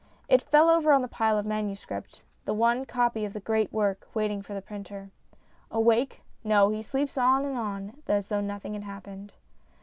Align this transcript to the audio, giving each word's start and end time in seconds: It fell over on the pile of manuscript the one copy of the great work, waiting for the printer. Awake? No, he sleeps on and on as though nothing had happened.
It 0.27 0.41
fell 0.41 0.67
over 0.67 0.91
on 0.93 1.03
the 1.03 1.07
pile 1.07 1.37
of 1.37 1.45
manuscript 1.45 2.23
the 2.45 2.55
one 2.55 2.85
copy 2.87 3.23
of 3.23 3.33
the 3.33 3.39
great 3.39 3.71
work, 3.71 4.07
waiting 4.15 4.41
for 4.41 4.55
the 4.55 4.59
printer. 4.63 5.11
Awake? 5.69 6.23
No, 6.43 6.69
he 6.69 6.81
sleeps 6.81 7.19
on 7.19 7.45
and 7.45 7.55
on 7.55 8.01
as 8.07 8.29
though 8.29 8.41
nothing 8.41 8.73
had 8.73 8.81
happened. 8.81 9.33